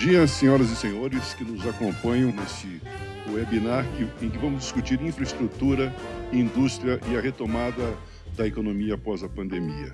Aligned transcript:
dia, 0.00 0.26
senhoras 0.26 0.70
e 0.70 0.76
senhores 0.76 1.34
que 1.34 1.44
nos 1.44 1.66
acompanham 1.66 2.32
nesse 2.32 2.80
webinar 3.28 3.84
em 4.22 4.30
que 4.30 4.38
vamos 4.38 4.62
discutir 4.62 4.98
infraestrutura, 5.02 5.94
indústria 6.32 6.98
e 7.12 7.18
a 7.18 7.20
retomada 7.20 7.94
da 8.34 8.46
economia 8.46 8.94
após 8.94 9.22
a 9.22 9.28
pandemia. 9.28 9.92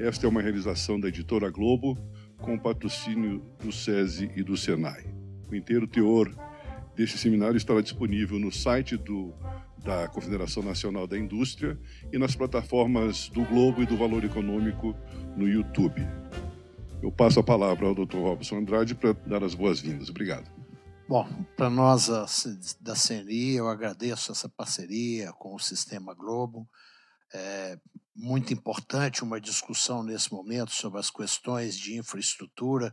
Esta 0.00 0.24
é 0.24 0.28
uma 0.30 0.40
realização 0.40 0.98
da 0.98 1.08
editora 1.08 1.50
Globo 1.50 1.98
com 2.38 2.58
patrocínio 2.58 3.44
do 3.62 3.70
SESI 3.70 4.30
e 4.34 4.42
do 4.42 4.56
SENAI. 4.56 5.04
O 5.52 5.54
inteiro 5.54 5.86
teor 5.86 6.34
deste 6.96 7.18
seminário 7.18 7.58
estará 7.58 7.82
disponível 7.82 8.38
no 8.38 8.50
site 8.50 8.96
do, 8.96 9.34
da 9.84 10.08
Confederação 10.08 10.62
Nacional 10.62 11.06
da 11.06 11.18
Indústria 11.18 11.78
e 12.10 12.16
nas 12.16 12.34
plataformas 12.34 13.28
do 13.28 13.44
Globo 13.44 13.82
e 13.82 13.86
do 13.86 13.94
Valor 13.94 14.24
Econômico 14.24 14.96
no 15.36 15.46
YouTube. 15.46 16.00
Eu 17.00 17.12
passo 17.12 17.38
a 17.38 17.44
palavra 17.44 17.86
ao 17.86 17.94
Dr. 17.94 18.16
Robson 18.16 18.56
Andrade 18.56 18.94
para 18.94 19.12
dar 19.12 19.44
as 19.44 19.54
boas-vindas. 19.54 20.08
Obrigado. 20.08 20.50
Bom, 21.08 21.26
para 21.56 21.70
nós 21.70 22.08
da 22.80 22.94
CNI, 22.94 23.54
eu 23.54 23.68
agradeço 23.68 24.32
essa 24.32 24.48
parceria 24.48 25.32
com 25.32 25.54
o 25.54 25.60
Sistema 25.60 26.12
Globo. 26.12 26.68
É 27.32 27.78
muito 28.14 28.52
importante 28.52 29.22
uma 29.22 29.40
discussão 29.40 30.02
nesse 30.02 30.32
momento 30.32 30.72
sobre 30.72 30.98
as 30.98 31.08
questões 31.08 31.78
de 31.78 31.96
infraestrutura 31.96 32.92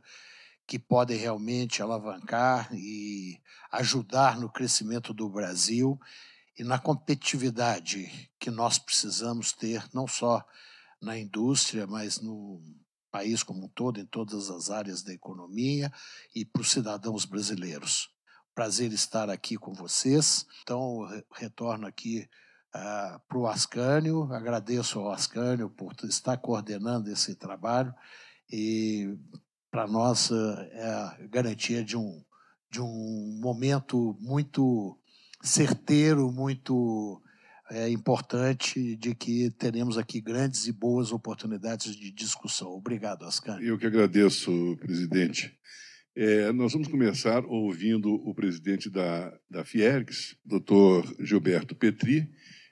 que 0.67 0.77
podem 0.77 1.17
realmente 1.17 1.81
alavancar 1.81 2.69
e 2.73 3.39
ajudar 3.71 4.39
no 4.39 4.49
crescimento 4.49 5.13
do 5.13 5.27
Brasil 5.27 5.99
e 6.57 6.63
na 6.63 6.77
competitividade 6.77 8.29
que 8.39 8.51
nós 8.51 8.77
precisamos 8.77 9.51
ter, 9.51 9.83
não 9.93 10.07
só 10.07 10.45
na 11.01 11.17
indústria, 11.17 11.85
mas 11.85 12.21
no 12.21 12.61
país 13.15 13.43
como 13.43 13.63
um 13.63 13.69
todo, 13.69 13.97
em 13.97 14.05
todas 14.05 14.49
as 14.49 14.69
áreas 14.69 15.01
da 15.01 15.13
economia 15.13 15.89
e 16.35 16.43
para 16.43 16.61
os 16.61 16.69
cidadãos 16.69 17.23
brasileiros. 17.23 18.09
Prazer 18.53 18.91
estar 18.91 19.29
aqui 19.29 19.55
com 19.55 19.73
vocês. 19.73 20.45
Então, 20.61 21.07
retorno 21.33 21.87
aqui 21.87 22.27
uh, 22.75 23.17
para 23.25 23.37
o 23.37 23.47
Ascânio, 23.47 24.23
agradeço 24.33 24.99
ao 24.99 25.13
Ascânio 25.13 25.69
por 25.69 25.93
estar 26.03 26.35
coordenando 26.35 27.09
esse 27.09 27.35
trabalho 27.35 27.95
e 28.51 29.17
para 29.71 29.87
nós 29.87 30.29
uh, 30.29 30.59
é 30.73 31.27
garantia 31.29 31.85
de 31.85 31.95
um, 31.95 32.21
de 32.69 32.81
um 32.81 33.39
momento 33.41 34.17
muito 34.19 34.99
certeiro, 35.41 36.33
muito 36.33 37.21
é 37.71 37.89
importante 37.89 38.95
de 38.95 39.15
que 39.15 39.49
teremos 39.51 39.97
aqui 39.97 40.21
grandes 40.21 40.67
e 40.67 40.71
boas 40.71 41.11
oportunidades 41.11 41.95
de 41.95 42.11
discussão. 42.11 42.69
Obrigado, 42.69 43.25
Ascan. 43.25 43.59
Eu 43.59 43.77
que 43.77 43.87
agradeço, 43.87 44.77
presidente. 44.79 45.57
É, 46.15 46.51
nós 46.53 46.73
vamos 46.73 46.87
começar 46.87 47.43
ouvindo 47.45 48.13
o 48.13 48.33
presidente 48.33 48.89
da, 48.89 49.37
da 49.49 49.65
Fiergs, 49.65 50.37
doutor 50.45 51.03
Gilberto 51.19 51.75
Petri, 51.75 52.29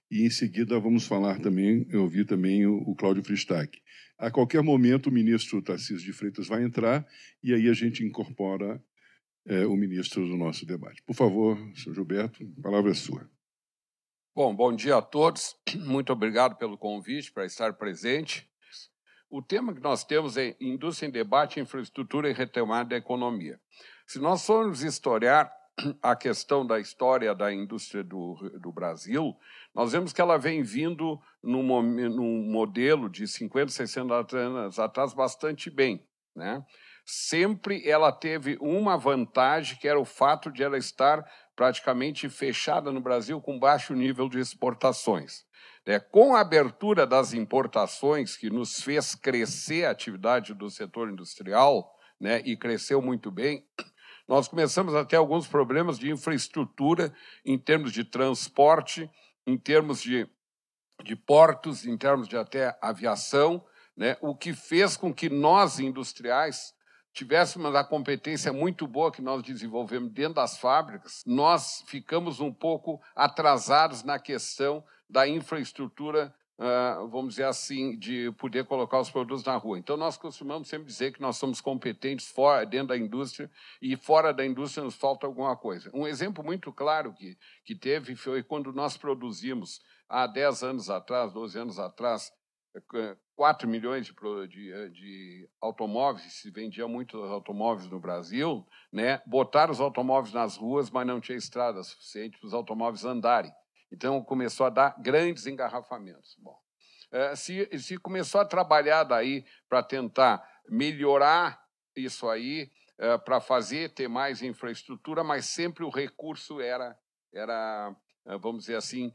e 0.09 0.25
em 0.25 0.29
seguida 0.29 0.79
vamos 0.79 1.05
falar 1.05 1.39
também, 1.39 1.85
eu 1.89 2.03
ouvi 2.03 2.23
também 2.23 2.65
o, 2.65 2.77
o 2.77 2.95
Cláudio 2.95 3.23
Fristac. 3.23 3.81
A 4.17 4.31
qualquer 4.31 4.61
momento 4.61 5.07
o 5.07 5.11
ministro 5.11 5.61
Tarcísio 5.61 6.05
de 6.05 6.13
Freitas 6.13 6.47
vai 6.47 6.63
entrar 6.63 7.05
e 7.43 7.53
aí 7.53 7.67
a 7.67 7.73
gente 7.73 8.05
incorpora 8.05 8.81
é, 9.45 9.65
o 9.65 9.75
ministro 9.75 10.25
do 10.25 10.37
nosso 10.37 10.65
debate. 10.65 11.01
Por 11.03 11.15
favor, 11.15 11.57
senhor 11.75 11.95
Gilberto, 11.95 12.43
a 12.59 12.61
palavra 12.61 12.91
é 12.91 12.93
sua. 12.93 13.29
Bom, 14.35 14.55
bom 14.55 14.75
dia 14.75 14.97
a 14.97 15.01
todos. 15.01 15.55
Muito 15.85 16.11
obrigado 16.11 16.55
pelo 16.55 16.75
convite 16.75 17.31
para 17.31 17.45
estar 17.45 17.71
presente. 17.73 18.49
O 19.29 19.43
tema 19.43 19.75
que 19.75 19.79
nós 19.79 20.03
temos 20.03 20.37
é 20.37 20.55
Indústria 20.59 21.07
em 21.07 21.11
Debate, 21.11 21.59
Infraestrutura 21.59 22.27
e 22.27 22.33
Retomada 22.33 22.89
da 22.89 22.97
Economia. 22.97 23.61
Se 24.07 24.17
nós 24.17 24.43
formos 24.43 24.81
historiar 24.81 25.53
a 26.01 26.15
questão 26.15 26.65
da 26.65 26.79
história 26.79 27.35
da 27.35 27.53
indústria 27.53 28.03
do, 28.03 28.33
do 28.59 28.71
Brasil, 28.71 29.37
nós 29.71 29.91
vemos 29.91 30.11
que 30.11 30.19
ela 30.19 30.39
vem 30.39 30.63
vindo 30.63 31.21
num, 31.43 31.83
num 31.83 32.51
modelo 32.51 33.11
de 33.11 33.27
50, 33.27 33.71
60 33.71 34.35
anos 34.35 34.79
atrás 34.79 35.13
bastante 35.13 35.69
bem. 35.69 36.03
Né? 36.35 36.65
Sempre 37.05 37.87
ela 37.87 38.11
teve 38.11 38.57
uma 38.61 38.97
vantagem, 38.97 39.77
que 39.77 39.87
era 39.87 39.99
o 39.99 40.05
fato 40.05 40.51
de 40.51 40.63
ela 40.63 40.77
estar 40.77 41.23
praticamente 41.55 42.29
fechada 42.29 42.91
no 42.91 43.01
Brasil 43.01 43.41
com 43.41 43.59
baixo 43.59 43.93
nível 43.93 44.29
de 44.29 44.39
exportações. 44.39 45.45
É, 45.85 45.99
com 45.99 46.33
a 46.33 46.39
abertura 46.39 47.05
das 47.05 47.33
importações, 47.33 48.37
que 48.37 48.49
nos 48.49 48.81
fez 48.81 49.15
crescer 49.15 49.85
a 49.85 49.91
atividade 49.91 50.53
do 50.53 50.69
setor 50.69 51.09
industrial, 51.09 51.93
né, 52.19 52.41
e 52.45 52.55
cresceu 52.55 53.01
muito 53.01 53.29
bem, 53.29 53.67
nós 54.25 54.47
começamos 54.47 54.95
a 54.95 55.03
ter 55.03 55.17
alguns 55.17 55.45
problemas 55.45 55.99
de 55.99 56.09
infraestrutura 56.09 57.13
em 57.45 57.59
termos 57.59 57.91
de 57.91 58.05
transporte, 58.05 59.11
em 59.45 59.57
termos 59.57 60.01
de, 60.01 60.25
de 61.03 61.17
portos, 61.17 61.85
em 61.85 61.97
termos 61.97 62.29
de 62.29 62.37
até 62.37 62.77
aviação, 62.81 63.63
né, 63.95 64.15
o 64.21 64.33
que 64.33 64.53
fez 64.53 64.95
com 64.95 65.13
que 65.13 65.29
nós, 65.29 65.79
industriais, 65.79 66.73
tivéssemos 67.13 67.75
a 67.75 67.83
competência 67.83 68.51
muito 68.51 68.87
boa 68.87 69.11
que 69.11 69.21
nós 69.21 69.43
desenvolvemos 69.43 70.11
dentro 70.11 70.35
das 70.35 70.57
fábricas, 70.57 71.23
nós 71.25 71.83
ficamos 71.87 72.39
um 72.39 72.51
pouco 72.51 72.99
atrasados 73.15 74.03
na 74.03 74.17
questão 74.17 74.83
da 75.07 75.27
infraestrutura, 75.27 76.33
vamos 77.11 77.35
dizer 77.35 77.45
assim, 77.45 77.97
de 77.97 78.31
poder 78.31 78.65
colocar 78.65 78.99
os 78.99 79.11
produtos 79.11 79.43
na 79.43 79.55
rua. 79.55 79.77
Então, 79.77 79.95
nós 79.95 80.17
costumamos 80.17 80.67
sempre 80.67 80.87
dizer 80.87 81.13
que 81.13 81.21
nós 81.21 81.37
somos 81.37 81.61
competentes 81.61 82.27
fora, 82.27 82.65
dentro 82.65 82.87
da 82.87 82.97
indústria 82.97 83.49
e 83.81 83.95
fora 83.95 84.33
da 84.33 84.45
indústria 84.45 84.83
nos 84.83 84.95
falta 84.95 85.27
alguma 85.27 85.55
coisa. 85.55 85.91
Um 85.93 86.07
exemplo 86.07 86.43
muito 86.43 86.71
claro 86.73 87.13
que, 87.13 87.37
que 87.63 87.75
teve 87.75 88.15
foi 88.15 88.41
quando 88.41 88.73
nós 88.73 88.97
produzimos, 88.97 89.81
há 90.09 90.25
10 90.25 90.63
anos 90.63 90.89
atrás, 90.89 91.31
12 91.31 91.59
anos 91.59 91.79
atrás, 91.79 92.31
4 93.35 93.67
milhões 93.67 94.05
de, 94.05 94.13
de, 94.47 94.71
eh, 94.71 94.89
de, 94.89 95.49
automóveis, 95.61 96.33
se 96.33 96.49
vendia 96.49 96.87
muitos 96.87 97.21
automóveis 97.29 97.89
no 97.89 97.99
Brasil, 97.99 98.67
né? 98.91 99.21
botaram 99.25 99.71
os 99.71 99.79
automóveis 99.79 100.33
nas 100.33 100.57
ruas, 100.57 100.89
mas 100.89 101.05
não 101.05 101.21
tinha 101.21 101.37
estrada 101.37 101.83
suficiente 101.83 102.37
para 102.39 102.47
os 102.47 102.53
automóveis 102.53 103.05
andarem. 103.05 103.51
Então 103.91 104.23
começou 104.23 104.65
a 104.65 104.69
dar 104.69 104.95
grandes 104.99 105.45
engarrafamentos. 105.45 106.35
Bom, 106.39 106.57
se, 107.35 107.69
se 107.77 107.97
começou 107.97 108.41
a 108.41 108.45
trabalhar 108.45 109.03
daí 109.03 109.45
para 109.69 109.83
tentar 109.83 110.43
melhorar 110.67 111.63
isso 111.95 112.27
aí, 112.27 112.71
para 113.23 113.39
fazer 113.39 113.93
ter 113.93 114.07
mais 114.07 114.41
infraestrutura, 114.41 115.23
mas 115.23 115.45
sempre 115.45 115.83
o 115.83 115.89
recurso 115.89 116.59
era, 116.59 116.97
era 117.31 117.95
vamos 118.41 118.61
dizer 118.61 118.77
assim, 118.77 119.13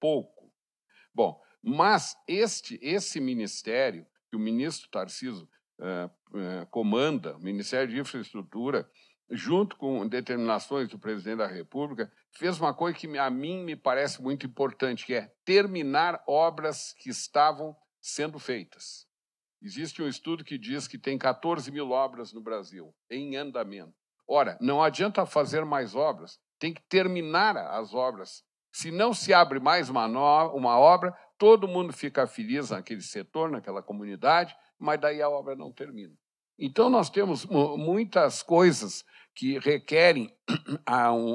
pouco. 0.00 0.50
Bom, 1.12 1.38
mas 1.64 2.16
este, 2.28 2.78
esse 2.82 3.20
ministério, 3.20 4.06
que 4.28 4.36
o 4.36 4.40
ministro 4.40 4.88
Tarciso 4.90 5.48
uh, 5.78 6.06
uh, 6.36 6.66
comanda, 6.70 7.36
o 7.36 7.40
Ministério 7.40 7.88
de 7.88 7.98
Infraestrutura, 7.98 8.88
junto 9.30 9.76
com 9.76 10.06
determinações 10.06 10.88
do 10.88 10.98
presidente 10.98 11.38
da 11.38 11.46
República, 11.46 12.12
fez 12.32 12.60
uma 12.60 12.74
coisa 12.74 12.98
que 12.98 13.18
a 13.18 13.30
mim 13.30 13.64
me 13.64 13.74
parece 13.74 14.20
muito 14.20 14.44
importante, 14.44 15.06
que 15.06 15.14
é 15.14 15.32
terminar 15.44 16.22
obras 16.26 16.92
que 16.92 17.08
estavam 17.08 17.74
sendo 18.00 18.38
feitas. 18.38 19.06
Existe 19.62 20.02
um 20.02 20.08
estudo 20.08 20.44
que 20.44 20.58
diz 20.58 20.86
que 20.86 20.98
tem 20.98 21.16
14 21.16 21.70
mil 21.70 21.90
obras 21.90 22.34
no 22.34 22.42
Brasil 22.42 22.94
em 23.10 23.36
andamento. 23.36 23.94
Ora, 24.28 24.58
não 24.60 24.82
adianta 24.82 25.24
fazer 25.24 25.64
mais 25.64 25.94
obras, 25.94 26.38
tem 26.58 26.74
que 26.74 26.82
terminar 26.82 27.56
as 27.56 27.94
obras. 27.94 28.42
Se 28.70 28.90
não 28.90 29.14
se 29.14 29.32
abre 29.32 29.60
mais 29.60 29.88
uma, 29.88 30.06
no, 30.06 30.54
uma 30.54 30.78
obra, 30.78 31.16
todo 31.44 31.68
mundo 31.68 31.92
fica 31.92 32.26
feliz 32.26 32.70
naquele 32.70 33.02
setor, 33.02 33.50
naquela 33.50 33.82
comunidade, 33.82 34.56
mas 34.78 34.98
daí 34.98 35.20
a 35.20 35.28
obra 35.28 35.54
não 35.54 35.70
termina. 35.70 36.14
Então, 36.58 36.88
nós 36.88 37.10
temos 37.10 37.44
muitas 37.44 38.42
coisas 38.42 39.04
que 39.34 39.58
requerem 39.58 40.34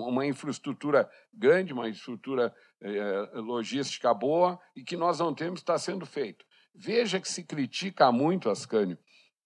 uma 0.09 0.25
infraestrutura 0.25 1.07
grande, 1.31 1.73
uma 1.73 1.87
infraestrutura 1.87 2.51
eh, 2.81 3.29
logística 3.35 4.11
boa, 4.11 4.59
e 4.75 4.83
que 4.83 4.97
nós 4.97 5.19
não 5.19 5.31
temos, 5.31 5.59
está 5.59 5.77
sendo 5.77 6.07
feito. 6.07 6.43
Veja 6.73 7.19
que 7.19 7.29
se 7.29 7.43
critica 7.43 8.11
muito, 8.11 8.49
Ascânio, 8.49 8.97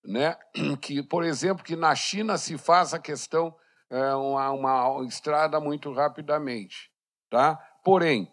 né? 0.01 0.37
que, 0.81 1.03
por 1.03 1.25
exemplo, 1.25 1.61
que 1.61 1.75
na 1.75 1.93
China 1.93 2.37
se 2.37 2.57
faz 2.57 2.93
a 2.93 2.99
questão 2.99 3.53
é, 3.89 4.15
uma, 4.15 4.49
uma 4.49 5.05
estrada 5.05 5.59
muito 5.59 5.91
rapidamente. 5.91 6.89
Tá? 7.29 7.57
Porém, 7.83 8.31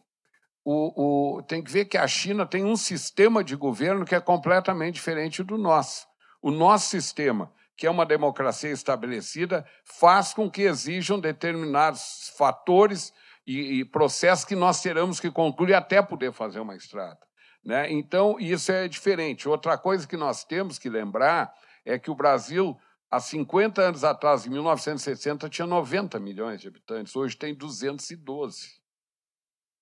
o, 0.64 1.38
o, 1.38 1.42
tem 1.42 1.62
que 1.62 1.70
ver 1.70 1.86
que 1.86 1.96
a 1.96 2.06
China 2.06 2.44
tem 2.44 2.64
um 2.64 2.76
sistema 2.76 3.42
de 3.42 3.56
governo 3.56 4.04
que 4.04 4.14
é 4.14 4.20
completamente 4.20 4.94
diferente 4.94 5.42
do 5.42 5.56
nosso. 5.56 6.06
O 6.42 6.50
nosso 6.50 6.88
sistema, 6.88 7.52
que 7.76 7.86
é 7.86 7.90
uma 7.90 8.04
democracia 8.04 8.70
estabelecida, 8.70 9.66
faz 9.84 10.34
com 10.34 10.50
que 10.50 10.62
exijam 10.62 11.18
determinados 11.18 12.32
fatores 12.36 13.12
e, 13.46 13.80
e 13.80 13.84
processos 13.84 14.44
que 14.44 14.54
nós 14.54 14.82
teremos 14.82 15.18
que 15.18 15.30
concluir 15.30 15.74
até 15.74 16.02
poder 16.02 16.32
fazer 16.32 16.60
uma 16.60 16.76
estrada. 16.76 17.18
Né? 17.64 17.90
Então, 17.90 18.38
isso 18.38 18.70
é 18.70 18.86
diferente. 18.86 19.48
Outra 19.48 19.76
coisa 19.76 20.06
que 20.06 20.16
nós 20.16 20.44
temos 20.44 20.78
que 20.78 20.88
lembrar 20.88 21.52
é 21.84 21.98
que 21.98 22.10
o 22.10 22.14
Brasil 22.14 22.78
há 23.10 23.18
50 23.18 23.82
anos 23.82 24.04
atrás, 24.04 24.46
em 24.46 24.50
1960, 24.50 25.48
tinha 25.48 25.66
90 25.66 26.18
milhões 26.20 26.60
de 26.60 26.68
habitantes, 26.68 27.16
hoje 27.16 27.36
tem 27.36 27.54
212. 27.54 28.79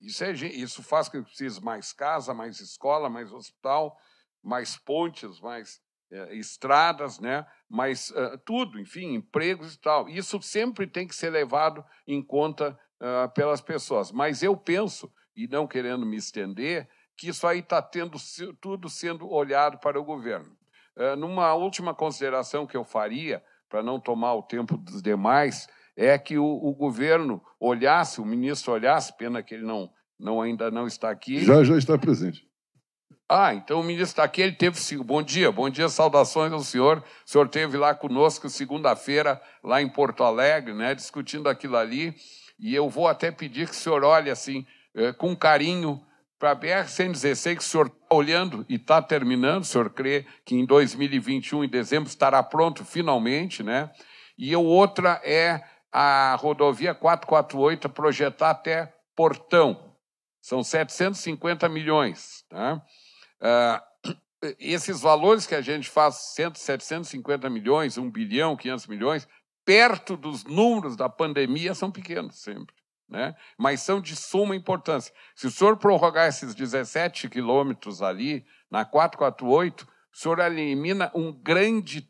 Isso, 0.01 0.25
é, 0.25 0.33
isso 0.33 0.83
faz 0.83 1.09
com 1.09 1.19
que 1.19 1.29
precise 1.29 1.61
mais 1.63 1.93
casa, 1.93 2.33
mais 2.33 2.61
escola, 2.61 3.11
mais 3.11 3.33
hospital, 3.33 3.97
mais 4.43 4.77
pontes, 4.77 5.41
mais 5.41 5.81
é, 6.11 6.35
estradas, 6.37 7.19
né? 7.19 7.47
mais 7.69 8.11
uh, 8.11 8.39
tudo, 8.45 8.81
enfim, 8.81 9.15
empregos 9.15 9.75
e 9.75 9.79
tal. 9.79 10.09
Isso 10.09 10.41
sempre 10.41 10.87
tem 10.87 11.07
que 11.07 11.15
ser 11.15 11.31
levado 11.31 11.85
em 12.07 12.23
conta 12.23 12.79
uh, 13.01 13.29
pelas 13.35 13.61
pessoas. 13.61 14.11
Mas 14.11 14.43
eu 14.43 14.57
penso, 14.57 15.13
e 15.37 15.47
não 15.47 15.67
querendo 15.67 16.07
me 16.07 16.17
estender, 16.17 16.89
que 17.17 17.29
isso 17.29 17.47
aí 17.47 17.59
está 17.59 17.83
tendo 17.83 18.17
tudo 18.61 18.89
sendo 18.89 19.29
olhado 19.29 19.79
para 19.79 20.01
o 20.01 20.05
governo. 20.05 20.57
Uh, 20.97 21.17
numa 21.17 21.53
última 21.55 21.95
consideração 21.95 22.67
que 22.67 22.77
eu 22.77 22.85
faria, 22.85 23.45
para 23.69 23.83
não 23.83 24.01
tomar 24.01 24.35
o 24.35 24.43
tempo 24.43 24.77
dos 24.79 25.03
demais, 25.03 25.69
é 25.99 26.17
que 26.17 26.39
o, 26.39 26.45
o, 26.45 26.73
governo 26.73 27.43
olhasse, 27.59 28.21
o 28.21 28.25
ministro 28.25 28.73
olhasse, 28.73 29.13
pena 29.19 29.43
que 29.43 29.53
ele 29.53 29.67
não, 29.67 29.91
não 30.19 30.41
ainda 30.41 30.71
não 30.71 30.87
está 30.87 31.11
aqui. 31.11 31.45
Já, 31.45 31.65
já 31.65 31.77
está 31.77 31.99
presente. 31.99 32.47
Ah, 33.29 33.53
então 33.53 33.81
o 33.81 33.83
ministro 33.83 34.13
está 34.13 34.23
aqui, 34.23 34.41
ele 34.41 34.53
teve. 34.53 34.79
Bom 35.03 35.21
dia, 35.21 35.51
bom 35.51 35.69
dia, 35.69 35.89
saudações 35.89 36.53
ao 36.53 36.61
senhor. 36.61 36.99
O 37.27 37.31
senhor 37.31 37.47
esteve 37.47 37.77
lá 37.77 37.95
conosco 37.97 38.49
segunda-feira, 38.49 39.43
lá 39.63 39.83
em 39.83 39.89
Porto 39.89 40.23
Alegre, 40.23 40.73
né, 40.73 40.95
discutindo 40.95 41.49
aquilo 41.49 41.77
ali. 41.77 42.15
E 42.61 42.75
eu 42.75 42.89
vou 42.89 43.09
até 43.09 43.33
pedir 43.33 43.67
que 43.67 43.75
o 43.75 43.77
senhor 43.77 44.05
olhe 44.05 44.31
assim, 44.31 44.65
eh, 44.95 45.13
com 45.13 45.37
carinho, 45.37 46.01
para 46.39 46.53
a 46.53 46.57
BR-116, 46.57 47.57
que 47.57 47.61
o 47.61 47.67
senhor 47.67 47.87
está 47.89 48.15
olhando 48.15 48.65
e 48.69 48.77
está 48.77 49.03
terminando, 49.03 49.63
o 49.63 49.67
senhor 49.67 49.91
crê 49.91 50.25
que 50.45 50.55
em 50.55 50.65
2021, 50.65 51.65
em 51.65 51.69
dezembro, 51.69 52.09
estará 52.09 52.41
pronto 52.43 52.85
finalmente, 52.85 53.65
né? 53.65 53.91
E 54.39 54.55
outra 54.55 55.21
é 55.25 55.61
a 55.93 56.35
rodovia 56.37 56.95
448, 56.95 57.89
projetar 57.89 58.51
até 58.51 58.95
Portão. 59.17 59.95
São 60.41 60.63
750 60.63 61.69
milhões. 61.69 62.45
Tá? 62.49 62.83
Uh, 63.41 64.15
esses 64.59 65.01
valores 65.01 65.47
que 65.47 65.55
a 65.55 65.61
gente 65.61 65.89
faz, 65.89 66.15
750 66.35 67.51
milhões, 67.51 67.99
1 67.99 68.11
bilhão, 68.11 68.57
500 68.57 68.87
milhões, 68.87 69.29
perto 69.65 70.17
dos 70.17 70.45
números 70.45 70.97
da 70.97 71.09
pandemia, 71.09 71.75
são 71.75 71.91
pequenos 71.91 72.43
sempre 72.43 72.79
né? 73.09 73.35
mas 73.57 73.81
são 73.81 74.01
de 74.01 74.15
suma 74.15 74.55
importância. 74.55 75.13
Se 75.35 75.47
o 75.47 75.51
senhor 75.51 75.77
prorrogar 75.79 76.29
esses 76.29 76.55
17 76.55 77.29
quilômetros 77.29 78.03
ali, 78.03 78.45
na 78.71 78.85
448, 78.85 79.85
o 79.85 80.17
senhor 80.17 80.39
elimina 80.41 81.11
um 81.15 81.33
grande 81.33 82.09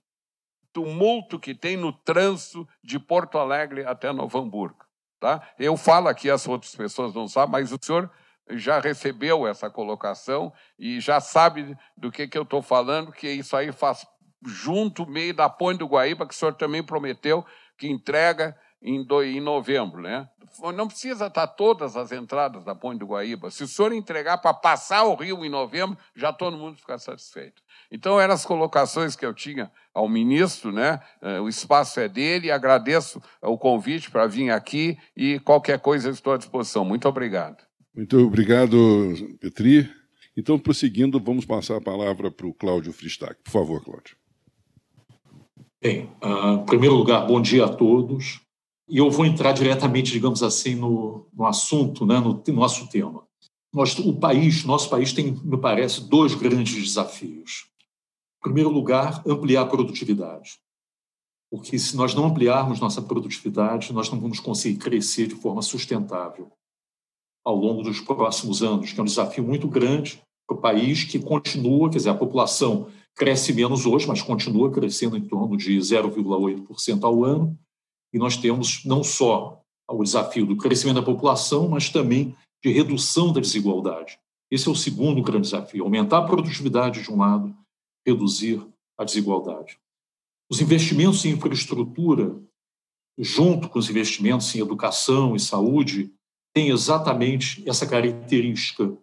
tumulto 0.73 1.39
que 1.39 1.55
tem 1.55 1.77
no 1.77 1.93
trânsito 1.93 2.69
de 2.83 2.99
Porto 2.99 3.39
Alegre 3.39 3.85
até 3.85 4.13
Novo 4.13 4.39
Hamburgo. 4.39 4.85
Tá? 5.21 5.43
Eu 5.59 5.77
falo 5.77 6.09
aqui, 6.09 6.31
as 6.31 6.47
outras 6.47 6.75
pessoas 6.75 7.13
não 7.15 7.27
sabem, 7.27 7.53
mas 7.53 7.73
o 7.73 7.79
senhor 7.81 8.11
já 8.51 8.79
recebeu 8.79 9.47
essa 9.47 9.69
colocação 9.69 10.53
e 10.79 11.01
já 11.01 11.21
sabe 11.21 11.77
do 11.97 12.11
que, 12.11 12.29
que 12.29 12.39
eu 12.39 12.43
estou 12.43 12.63
falando, 12.63 13.13
que 13.13 13.29
isso 13.29 13.57
aí 13.57 13.73
faz 13.73 14.07
junto, 14.47 15.07
meio 15.07 15.35
da 15.35 15.49
Ponte 15.49 15.79
do 15.79 15.87
Guaíba, 15.87 16.27
que 16.27 16.33
o 16.33 16.37
senhor 16.37 16.55
também 16.55 16.83
prometeu 16.83 17.45
que 17.77 17.89
entrega 17.89 18.57
em, 18.83 19.05
do, 19.05 19.23
em 19.23 19.41
novembro, 19.41 20.01
né? 20.01 20.29
Não 20.75 20.89
precisa 20.89 21.27
estar 21.27 21.47
todas 21.47 21.97
as 21.97 22.11
entradas 22.11 22.65
da 22.65 22.75
Ponte 22.75 22.99
do 22.99 23.07
Guaíba. 23.07 23.51
Se 23.51 23.63
o 23.63 23.69
senhor 23.69 23.93
entregar 23.93 24.39
para 24.39 24.55
passar 24.55 25.05
o 25.05 25.15
rio 25.15 25.45
em 25.45 25.49
novembro, 25.49 25.97
já 26.17 26.33
todo 26.33 26.57
mundo 26.57 26.77
fica 26.77 26.99
satisfeito. 26.99 27.63
Então, 27.93 28.21
eram 28.21 28.35
as 28.35 28.45
colocações 28.45 29.15
que 29.15 29.25
eu 29.25 29.33
tinha 29.33 29.71
ao 29.95 30.09
ministro, 30.09 30.73
né? 30.73 31.01
Eh, 31.23 31.41
o 31.41 31.49
espaço 31.49 32.01
é 32.01 32.09
dele, 32.09 32.51
agradeço 32.51 33.23
o 33.43 33.57
convite 33.57 34.11
para 34.11 34.27
vir 34.27 34.51
aqui 34.51 34.99
e 35.17 35.39
qualquer 35.41 35.79
coisa 35.81 36.11
estou 36.11 36.33
à 36.33 36.37
disposição. 36.37 36.85
Muito 36.85 37.09
obrigado. 37.09 37.63
Muito 37.95 38.19
obrigado, 38.19 38.77
Petri. 39.41 39.91
Então, 40.37 40.59
prosseguindo, 40.59 41.21
vamos 41.21 41.45
passar 41.45 41.77
a 41.77 41.81
palavra 41.81 42.31
para 42.31 42.47
o 42.47 42.55
Cláudio 42.55 42.93
Fristac. 42.93 43.37
Por 43.43 43.51
favor, 43.51 43.83
Cláudio. 43.83 44.17
Bem, 45.81 46.11
uh, 46.23 46.55
em 46.55 46.65
primeiro 46.65 46.95
lugar, 46.95 47.27
bom 47.27 47.41
dia 47.41 47.65
a 47.65 47.69
todos. 47.69 48.41
E 48.89 48.99
eu 48.99 49.11
vou 49.11 49.27
entrar 49.27 49.53
diretamente, 49.53 50.13
digamos 50.13 50.43
assim, 50.43 50.75
no, 50.75 51.27
no 51.33 51.47
assunto, 51.47 52.07
né, 52.07 52.19
no, 52.19 52.43
no 52.47 52.55
nosso 52.55 52.89
tema. 52.89 53.27
Nós, 53.73 53.99
o 53.99 54.15
país, 54.15 54.65
nosso 54.65 54.89
país 54.89 55.13
tem, 55.13 55.33
me 55.45 55.59
parece, 55.59 56.09
dois 56.09 56.35
grandes 56.35 56.75
desafios. 56.75 57.67
Em 58.39 58.43
primeiro 58.43 58.71
lugar, 58.71 59.23
ampliar 59.27 59.63
a 59.63 59.67
produtividade. 59.67 60.59
Porque 61.51 61.79
se 61.79 61.97
nós 61.97 62.15
não 62.15 62.27
ampliarmos 62.27 62.81
nossa 62.81 63.03
produtividade, 63.03 63.93
nós 63.93 64.11
não 64.11 64.21
vamos 64.21 64.41
conseguir 64.41 64.79
crescer 64.79 65.27
de 65.27 65.35
forma 65.35 65.63
sustentável 65.63 66.51
ao 67.45 67.57
longo 67.57 67.83
dos 67.83 68.01
próximos 68.01 68.63
anos, 68.63 68.93
que 68.93 69.01
é 69.01 69.03
um 69.03 69.07
desafio 69.07 69.43
muito 69.43 69.67
grande 69.69 70.23
para 70.47 70.57
o 70.57 70.61
país 70.61 71.05
que 71.05 71.19
continua, 71.19 71.91
quer 71.91 71.99
dizer, 71.99 72.11
a 72.11 72.15
população 72.15 72.89
cresce 73.15 73.53
menos 73.53 73.87
hoje, 73.87 74.07
mas 74.07 74.23
continua 74.23 74.71
crescendo 74.71 75.17
em 75.17 75.27
torno 75.27 75.57
de 75.57 75.77
0,8% 75.79 77.05
ao 77.05 77.25
ano, 77.25 77.59
e 78.13 78.19
nós 78.19 78.37
temos 78.37 78.85
não 78.85 79.05
só 79.05 79.63
o 79.91 80.03
desafio 80.03 80.47
do 80.47 80.57
crescimento 80.57 80.97
da 80.97 81.03
população, 81.03 81.69
mas 81.69 81.89
também 81.89 82.37
de 82.63 82.71
redução 82.71 83.33
da 83.33 83.41
desigualdade. 83.41 84.19
Esse 84.51 84.69
é 84.69 84.71
o 84.71 84.77
segundo 84.77 85.23
grande 85.23 85.43
desafio: 85.43 85.85
aumentar 85.85 86.19
a 86.19 86.27
produtividade 86.27 87.03
de 87.03 87.11
um 87.11 87.19
lado, 87.19 87.55
reduzir 88.07 88.67
a 88.99 89.05
desigualdade. 89.05 89.79
Os 90.51 90.61
investimentos 90.61 91.25
em 91.25 91.33
infraestrutura, 91.33 92.41
junto 93.19 93.69
com 93.69 93.79
os 93.79 93.91
investimentos 93.91 94.55
em 94.55 94.61
educação 94.61 95.37
e 95.37 95.41
saúde, 95.41 96.13
têm 96.55 96.71
exatamente 96.71 97.63
essa 97.69 97.87
característica. 97.87 98.97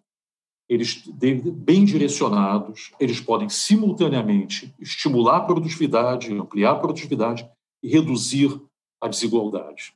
Eles, 0.67 1.03
bem 1.07 1.85
direcionados, 1.85 2.91
eles 2.99 3.19
podem 3.19 3.47
simultaneamente 3.49 4.73
estimular 4.79 5.37
a 5.37 5.41
produtividade, 5.41 6.33
ampliar 6.33 6.71
a 6.71 6.79
produtividade 6.79 7.47
e 7.83 7.87
reduzir 7.87 8.59
a 9.05 9.09
desigualdade. 9.09 9.93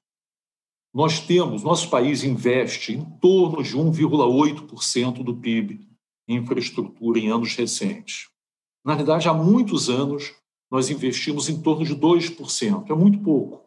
Nós 0.93 1.19
temos, 1.19 1.63
nosso 1.63 1.89
país 1.89 2.23
investe 2.23 2.93
em 2.93 3.05
torno 3.19 3.61
de 3.61 3.77
1,8% 3.77 5.23
do 5.23 5.35
PIB 5.35 5.87
em 6.27 6.37
infraestrutura 6.37 7.19
em 7.19 7.29
anos 7.29 7.55
recentes. 7.55 8.29
Na 8.83 8.93
realidade, 8.93 9.27
há 9.27 9.33
muitos 9.33 9.89
anos, 9.89 10.33
nós 10.71 10.89
investimos 10.89 11.49
em 11.49 11.61
torno 11.61 11.85
de 11.85 11.95
2%, 11.95 12.89
é 12.89 12.95
muito 12.95 13.19
pouco. 13.19 13.65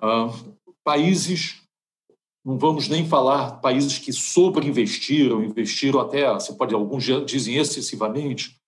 Ah, 0.00 0.30
países, 0.84 1.62
não 2.44 2.58
vamos 2.58 2.88
nem 2.88 3.06
falar 3.06 3.60
países 3.60 3.98
que 3.98 4.12
sobreinvestiram, 4.12 5.44
investiram 5.44 6.00
até, 6.00 6.32
você 6.32 6.54
pode, 6.54 6.74
alguns 6.74 7.04
dizem 7.26 7.56
excessivamente, 7.56 8.58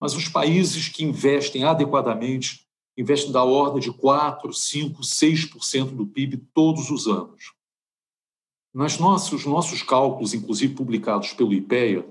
mas 0.00 0.14
os 0.14 0.28
países 0.28 0.88
que 0.88 1.04
investem 1.04 1.64
adequadamente 1.64 2.67
investem 2.98 3.30
da 3.30 3.44
ordem 3.44 3.80
de 3.80 3.92
4, 3.92 4.52
5, 4.52 5.00
6% 5.00 5.94
do 5.94 6.04
PIB 6.04 6.38
todos 6.52 6.90
os 6.90 7.06
anos. 7.06 7.52
Nas 8.74 8.98
nossos, 8.98 9.46
nossos 9.46 9.82
cálculos, 9.82 10.34
inclusive 10.34 10.74
publicados 10.74 11.32
pelo 11.32 11.54
IPEA, 11.54 12.04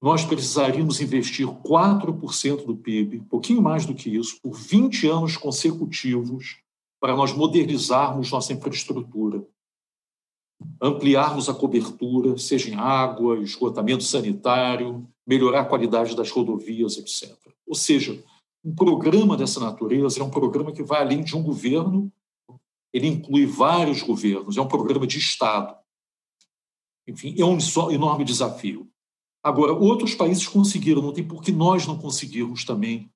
nós 0.00 0.22
precisaríamos 0.22 1.00
investir 1.00 1.46
4% 1.46 2.66
do 2.66 2.76
PIB, 2.76 3.20
um 3.20 3.24
pouquinho 3.24 3.62
mais 3.62 3.86
do 3.86 3.94
que 3.94 4.14
isso, 4.14 4.38
por 4.42 4.52
20 4.52 5.08
anos 5.08 5.36
consecutivos 5.38 6.58
para 7.00 7.16
nós 7.16 7.32
modernizarmos 7.32 8.30
nossa 8.30 8.52
infraestrutura, 8.52 9.42
ampliarmos 10.80 11.48
a 11.48 11.54
cobertura, 11.54 12.36
seja 12.36 12.70
em 12.70 12.74
água, 12.74 13.38
esgotamento 13.38 14.04
sanitário, 14.04 15.08
melhorar 15.26 15.62
a 15.62 15.64
qualidade 15.64 16.14
das 16.14 16.30
rodovias, 16.30 16.98
etc. 16.98 17.34
Ou 17.66 17.74
seja, 17.74 18.22
um 18.64 18.74
programa 18.74 19.36
dessa 19.36 19.60
natureza 19.60 20.20
é 20.20 20.24
um 20.24 20.30
programa 20.30 20.72
que 20.72 20.82
vai 20.82 21.02
além 21.02 21.22
de 21.22 21.36
um 21.36 21.42
governo, 21.42 22.10
ele 22.92 23.06
inclui 23.06 23.44
vários 23.44 24.02
governos, 24.02 24.56
é 24.56 24.60
um 24.60 24.68
programa 24.68 25.06
de 25.06 25.18
Estado. 25.18 25.76
Enfim, 27.06 27.34
é 27.38 27.44
um 27.44 27.58
enorme 27.90 28.24
desafio. 28.24 28.88
Agora, 29.42 29.74
outros 29.74 30.14
países 30.14 30.48
conseguiram, 30.48 31.02
não 31.02 31.12
tem 31.12 31.26
por 31.26 31.42
que 31.42 31.52
nós 31.52 31.86
não 31.86 31.98
conseguirmos 31.98 32.64
também, 32.64 33.10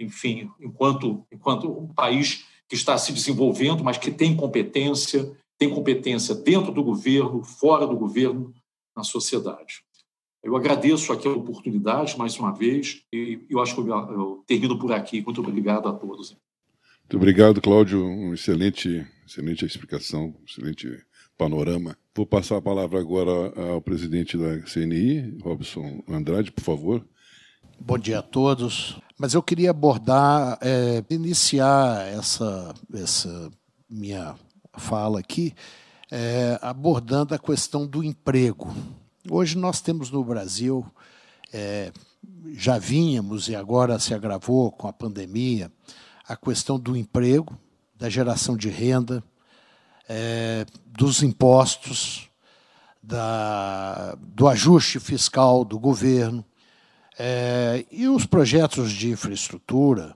enfim, 0.00 0.50
enquanto, 0.58 1.26
enquanto 1.30 1.70
um 1.70 1.92
país 1.92 2.46
que 2.66 2.74
está 2.74 2.96
se 2.96 3.12
desenvolvendo, 3.12 3.84
mas 3.84 3.98
que 3.98 4.10
tem 4.10 4.34
competência, 4.34 5.36
tem 5.58 5.68
competência 5.68 6.34
dentro 6.34 6.72
do 6.72 6.82
governo, 6.82 7.42
fora 7.44 7.86
do 7.86 7.96
governo, 7.96 8.54
na 8.96 9.04
sociedade. 9.04 9.83
Eu 10.44 10.54
agradeço 10.56 11.10
aqui 11.10 11.26
a 11.26 11.30
oportunidade 11.30 12.18
mais 12.18 12.38
uma 12.38 12.52
vez 12.52 13.02
e 13.10 13.40
eu 13.48 13.60
acho 13.60 13.74
que 13.74 13.80
eu, 13.80 13.88
eu 13.88 14.44
termino 14.46 14.78
por 14.78 14.92
aqui. 14.92 15.22
Muito 15.22 15.40
obrigado 15.40 15.88
a 15.88 15.92
todos. 15.94 16.36
Muito 17.00 17.16
obrigado, 17.16 17.62
Cláudio. 17.62 18.04
Um 18.04 18.34
excelente, 18.34 19.06
excelente 19.26 19.64
explicação, 19.64 20.34
excelente 20.46 21.02
panorama. 21.38 21.96
Vou 22.14 22.26
passar 22.26 22.58
a 22.58 22.62
palavra 22.62 23.00
agora 23.00 23.30
ao 23.72 23.80
presidente 23.80 24.36
da 24.36 24.60
CNI, 24.60 25.38
Robson 25.42 26.02
Andrade, 26.06 26.52
por 26.52 26.62
favor. 26.62 27.04
Bom 27.80 27.98
dia 27.98 28.18
a 28.18 28.22
todos. 28.22 29.00
Mas 29.18 29.32
eu 29.32 29.42
queria 29.42 29.70
abordar, 29.70 30.58
é, 30.60 31.02
iniciar 31.08 32.06
essa, 32.08 32.74
essa 32.92 33.50
minha 33.88 34.34
fala 34.76 35.20
aqui, 35.20 35.54
é, 36.10 36.58
abordando 36.60 37.34
a 37.34 37.38
questão 37.38 37.86
do 37.86 38.04
emprego. 38.04 38.74
Hoje 39.30 39.56
nós 39.56 39.80
temos 39.80 40.10
no 40.10 40.22
Brasil, 40.22 40.84
é, 41.50 41.90
já 42.52 42.76
vínhamos 42.76 43.48
e 43.48 43.56
agora 43.56 43.98
se 43.98 44.12
agravou 44.12 44.70
com 44.70 44.86
a 44.86 44.92
pandemia, 44.92 45.72
a 46.28 46.36
questão 46.36 46.78
do 46.78 46.94
emprego, 46.94 47.58
da 47.96 48.10
geração 48.10 48.54
de 48.54 48.68
renda, 48.68 49.24
é, 50.06 50.66
dos 50.84 51.22
impostos, 51.22 52.28
da, 53.02 54.14
do 54.20 54.46
ajuste 54.46 55.00
fiscal 55.00 55.64
do 55.64 55.78
governo. 55.78 56.44
É, 57.18 57.86
e 57.90 58.06
os 58.06 58.26
projetos 58.26 58.92
de 58.92 59.08
infraestrutura, 59.08 60.14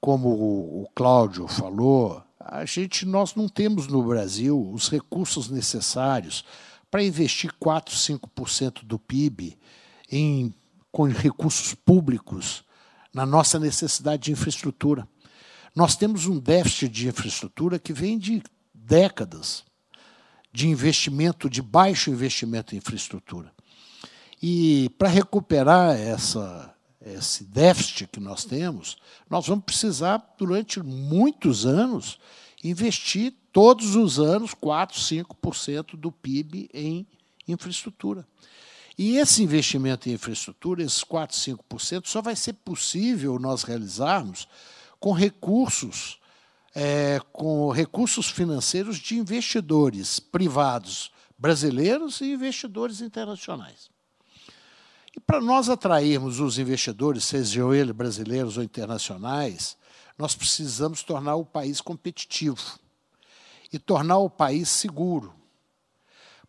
como 0.00 0.30
o, 0.30 0.84
o 0.84 0.88
Cláudio 0.94 1.46
falou, 1.46 2.22
a 2.40 2.64
gente, 2.64 3.04
nós 3.04 3.34
não 3.34 3.46
temos 3.46 3.88
no 3.88 4.02
Brasil 4.02 4.70
os 4.72 4.88
recursos 4.88 5.50
necessários 5.50 6.46
para 6.92 7.02
investir 7.02 7.50
4, 7.58 7.96
5% 7.96 8.84
do 8.84 8.98
PIB 8.98 9.58
em, 10.10 10.52
com 10.90 11.04
recursos 11.04 11.72
públicos 11.72 12.62
na 13.14 13.24
nossa 13.24 13.58
necessidade 13.58 14.24
de 14.24 14.32
infraestrutura. 14.32 15.08
Nós 15.74 15.96
temos 15.96 16.26
um 16.26 16.38
déficit 16.38 16.90
de 16.90 17.08
infraestrutura 17.08 17.78
que 17.78 17.94
vem 17.94 18.18
de 18.18 18.42
décadas 18.74 19.64
de 20.52 20.68
investimento, 20.68 21.48
de 21.48 21.62
baixo 21.62 22.10
investimento 22.10 22.74
em 22.74 22.78
infraestrutura. 22.78 23.50
E 24.42 24.90
para 24.98 25.08
recuperar 25.08 25.96
essa, 25.98 26.74
esse 27.00 27.44
déficit 27.44 28.06
que 28.06 28.20
nós 28.20 28.44
temos, 28.44 28.98
nós 29.30 29.46
vamos 29.46 29.64
precisar, 29.64 30.22
durante 30.36 30.78
muitos 30.82 31.64
anos, 31.64 32.20
investir 32.62 33.34
todos 33.52 33.96
os 33.96 34.18
anos 34.18 34.54
4, 34.54 34.98
5% 34.98 35.96
do 35.96 36.10
PIB 36.10 36.70
em 36.72 37.06
infraestrutura. 37.46 38.26
E 38.96 39.16
esse 39.16 39.42
investimento 39.42 40.08
em 40.08 40.12
infraestrutura, 40.12 40.82
esses 40.82 41.02
4, 41.02 41.36
5%, 41.36 42.06
só 42.06 42.20
vai 42.20 42.36
ser 42.36 42.52
possível 42.54 43.38
nós 43.38 43.62
realizarmos 43.62 44.46
com 45.00 45.12
recursos 45.12 46.20
é, 46.74 47.20
com 47.32 47.70
recursos 47.70 48.30
financeiros 48.30 48.96
de 48.98 49.16
investidores 49.16 50.18
privados 50.18 51.10
brasileiros 51.38 52.20
e 52.20 52.32
investidores 52.32 53.00
internacionais. 53.00 53.90
E 55.14 55.20
para 55.20 55.40
nós 55.40 55.68
atrairmos 55.68 56.40
os 56.40 56.58
investidores, 56.58 57.24
sejam 57.24 57.74
eles 57.74 57.94
brasileiros 57.94 58.56
ou 58.56 58.62
internacionais, 58.62 59.76
nós 60.22 60.36
precisamos 60.36 61.02
tornar 61.02 61.34
o 61.34 61.44
país 61.44 61.80
competitivo 61.80 62.78
e 63.72 63.76
tornar 63.76 64.18
o 64.18 64.30
país 64.30 64.68
seguro. 64.68 65.34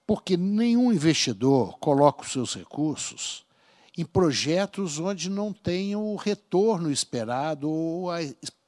Porque 0.05 0.37
nenhum 0.37 0.93
investidor 0.93 1.79
coloca 1.79 2.21
os 2.21 2.31
seus 2.31 2.53
recursos 2.53 3.43
em 3.97 4.05
projetos 4.05 4.99
onde 4.99 5.27
não 5.27 5.51
tem 5.51 5.95
o 5.95 6.15
retorno 6.15 6.91
esperado 6.91 7.67
ou 7.67 8.11
a 8.11 8.19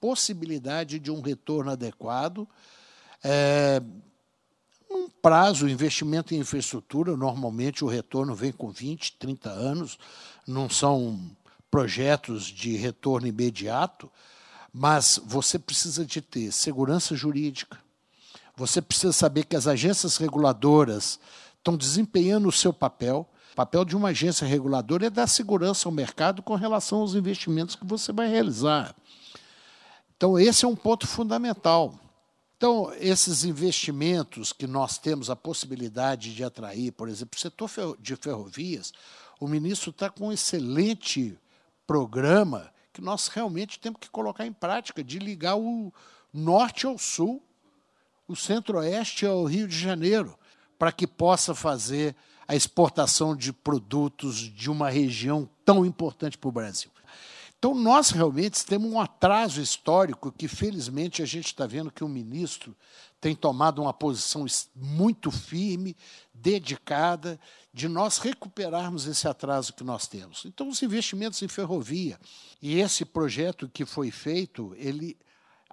possibilidade 0.02 0.98
de 0.98 1.12
um 1.12 1.22
retorno 1.22 1.70
adequado. 1.70 2.50
É, 3.24 3.80
um 4.90 5.08
prazo, 5.08 5.70
investimento 5.70 6.34
em 6.34 6.40
infraestrutura, 6.40 7.16
normalmente 7.16 7.86
o 7.86 7.88
retorno 7.88 8.34
vem 8.34 8.52
com 8.52 8.72
20, 8.72 9.18
30 9.18 9.52
anos, 9.52 10.00
não 10.48 10.68
são 10.68 11.20
projetos 11.70 12.46
de 12.46 12.76
retorno 12.76 13.28
imediato, 13.28 14.10
mas 14.78 15.22
você 15.24 15.58
precisa 15.58 16.06
de 16.06 16.20
ter 16.20 16.52
segurança 16.52 17.16
jurídica, 17.16 17.80
você 18.58 18.82
precisa 18.82 19.14
saber 19.14 19.46
que 19.46 19.56
as 19.56 19.68
agências 19.68 20.18
reguladoras 20.18 21.18
estão 21.58 21.78
desempenhando 21.78 22.50
o 22.50 22.52
seu 22.52 22.74
papel, 22.74 23.26
o 23.54 23.56
papel 23.56 23.86
de 23.86 23.96
uma 23.96 24.10
agência 24.10 24.46
reguladora 24.46 25.06
é 25.06 25.10
dar 25.10 25.28
segurança 25.28 25.88
ao 25.88 25.94
mercado 25.94 26.44
com 26.44 26.56
relação 26.56 27.00
aos 27.00 27.16
investimentos 27.16 27.74
que 27.74 27.86
você 27.86 28.12
vai 28.12 28.28
realizar. 28.28 28.94
Então, 30.18 30.38
esse 30.38 30.66
é 30.66 30.68
um 30.68 30.76
ponto 30.76 31.08
fundamental. 31.08 31.98
Então, 32.58 32.92
esses 33.00 33.46
investimentos 33.46 34.52
que 34.52 34.68
nós 34.68 34.98
temos 34.98 35.30
a 35.30 35.38
possibilidade 35.38 36.36
de 36.36 36.44
atrair, 36.44 36.92
por 36.92 37.08
exemplo, 37.08 37.38
o 37.38 37.40
setor 37.40 37.98
de 37.98 38.14
ferrovias, 38.18 38.92
o 39.40 39.48
ministro 39.48 39.92
está 39.92 40.10
com 40.10 40.28
um 40.28 40.34
excelente 40.34 41.40
programa 41.88 42.75
que 42.96 43.02
nós 43.02 43.28
realmente 43.28 43.78
temos 43.78 44.00
que 44.00 44.10
colocar 44.10 44.46
em 44.46 44.54
prática, 44.54 45.04
de 45.04 45.20
ligar 45.20 45.58
o 45.58 45.94
norte 46.34 46.86
ao 46.86 46.98
sul, 46.98 47.44
o 48.26 48.38
centro-oeste 48.38 49.26
ao 49.26 49.44
Rio 49.44 49.68
de 49.68 49.78
Janeiro, 49.78 50.40
para 50.80 50.94
que 50.94 51.06
possa 51.06 51.54
fazer 51.54 52.16
a 52.48 52.56
exportação 52.56 53.36
de 53.36 53.52
produtos 53.52 54.38
de 54.38 54.72
uma 54.72 54.90
região 54.90 55.50
tão 55.66 55.86
importante 55.86 56.38
para 56.38 56.48
o 56.48 56.54
Brasil. 56.54 56.90
Então, 57.66 57.74
nós 57.74 58.12
realmente 58.12 58.64
temos 58.64 58.92
um 58.92 59.00
atraso 59.00 59.60
histórico 59.60 60.32
que, 60.32 60.48
felizmente, 60.48 61.24
a 61.24 61.26
gente 61.26 61.48
está 61.48 61.66
vendo 61.66 61.90
que 61.90 62.04
o 62.04 62.08
ministro 62.08 62.78
tem 63.20 63.36
tomado 63.36 63.82
uma 63.82 63.92
posição 63.92 64.46
muito 64.76 65.32
firme, 65.32 65.98
dedicada, 66.32 67.40
de 67.74 67.88
nós 67.88 68.20
recuperarmos 68.20 69.08
esse 69.08 69.28
atraso 69.28 69.74
que 69.74 69.84
nós 69.84 70.06
temos. 70.06 70.46
Então, 70.46 70.70
os 70.70 70.84
investimentos 70.84 71.42
em 71.42 71.48
ferrovia 71.48 72.20
e 72.62 72.80
esse 72.80 73.04
projeto 73.04 73.68
que 73.68 73.84
foi 73.84 74.12
feito, 74.12 74.76
ele 74.78 75.18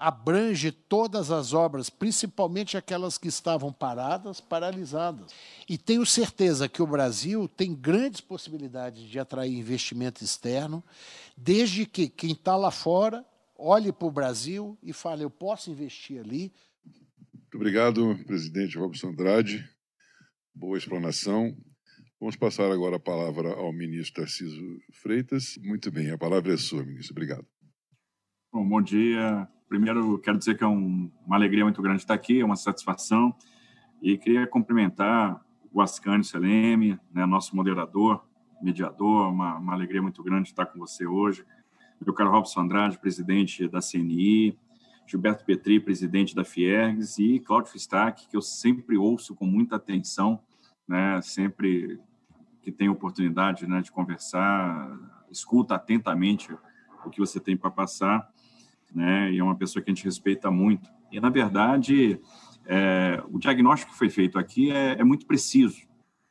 abrange 0.03 0.73
todas 0.73 1.31
as 1.31 1.55
obras, 1.55 1.89
principalmente 1.89 2.77
aquelas 2.77 3.17
que 3.17 3.29
estavam 3.29 3.73
paradas, 3.73 4.41
paralisadas. 4.41 5.33
E 5.69 5.79
tenho 5.79 6.05
certeza 6.05 6.69
que 6.69 6.83
o 6.83 6.87
Brasil 6.87 7.47
tem 7.47 7.73
grandes 7.73 8.21
possibilidades 8.21 9.05
de 9.05 9.21
atrair 9.21 9.57
investimento 9.57 10.25
externo, 10.25 10.83
desde 11.37 11.87
que 11.87 12.09
quem 12.09 12.33
está 12.33 12.57
lá 12.57 12.73
fora 12.73 13.25
olhe 13.57 13.93
para 13.93 14.09
o 14.09 14.11
Brasil 14.11 14.77
e 14.83 14.93
fale: 14.93 15.23
eu 15.23 15.31
posso 15.31 15.71
investir 15.71 16.21
ali. 16.21 16.53
Muito 17.33 17.55
obrigado, 17.55 18.19
presidente 18.27 18.77
Robson 18.77 19.11
Andrade. 19.11 19.65
Boa 20.53 20.77
explanação. 20.77 21.57
Vamos 22.19 22.35
passar 22.35 22.73
agora 22.73 22.97
a 22.97 23.01
palavra 23.01 23.53
ao 23.53 23.73
ministro 23.73 24.23
Tarciso 24.23 24.79
Freitas. 25.01 25.57
Muito 25.63 25.93
bem, 25.93 26.11
a 26.11 26.19
palavra 26.19 26.55
é 26.55 26.57
sua, 26.57 26.85
ministro. 26.85 27.13
Obrigado. 27.13 27.47
Bom, 28.53 28.69
bom 28.69 28.83
dia, 28.83 29.49
Primeiro, 29.73 30.19
quero 30.19 30.37
dizer 30.37 30.59
que 30.59 30.63
é 30.63 30.67
um, 30.67 31.11
uma 31.27 31.35
alegria 31.35 31.65
muito 31.65 31.81
grande 31.81 32.03
estar 32.03 32.13
aqui, 32.13 32.41
é 32.41 32.45
uma 32.45 32.57
satisfação. 32.57 33.35
E 34.03 34.19
queria 34.19 34.47
cumprimentar 34.47 35.43
o 35.73 35.81
Ascânio 35.81 36.23
Seleme, 36.23 37.01
né, 37.11 37.25
nosso 37.25 37.57
moderador, 37.57 38.23
mediador, 38.61 39.31
uma, 39.31 39.57
uma, 39.57 39.73
alegria 39.73 40.03
muito 40.03 40.23
grande 40.23 40.51
estar 40.51 40.67
com 40.67 40.79
você 40.79 41.07
hoje. 41.07 41.47
Meu 42.05 42.13
caro 42.13 42.31
Robson 42.31 42.61
Andrade, 42.61 42.99
presidente 42.99 43.67
da 43.67 43.81
CNI, 43.81 44.59
Gilberto 45.07 45.43
Petri, 45.43 45.81
presidente 45.81 46.35
da 46.35 46.45
Fiergs, 46.45 47.19
e 47.19 47.41
Cláudio 47.41 47.73
Fistac, 47.73 48.29
que 48.29 48.37
eu 48.37 48.43
sempre 48.43 48.99
ouço 48.99 49.35
com 49.35 49.47
muita 49.47 49.77
atenção, 49.77 50.39
né, 50.87 51.19
sempre 51.23 51.99
que 52.61 52.71
tenho 52.71 52.93
oportunidade 52.93 53.67
né, 53.67 53.81
de 53.81 53.91
conversar, 53.91 54.99
escuta 55.31 55.77
atentamente 55.77 56.55
o 57.07 57.09
que 57.09 57.21
você 57.21 57.41
tem 57.41 57.57
para 57.57 57.71
passar 57.71 58.31
né? 58.95 59.31
E 59.31 59.39
é 59.39 59.45
uma 59.45 59.57
pessoa 59.57 59.83
que 59.83 59.91
a 59.91 59.95
gente 59.95 60.05
respeita 60.05 60.51
muito. 60.51 60.91
E, 61.11 61.21
na 61.21 61.31
verdade, 61.31 62.21
é, 62.67 63.23
o 63.31 63.39
diagnóstico 63.39 63.93
que 63.93 63.99
foi 63.99 64.11
feito 64.11 64.39
aqui 64.39 64.71
é, 64.71 65.01
é 65.01 65.05
muito 65.05 65.27
preciso. 65.27 65.83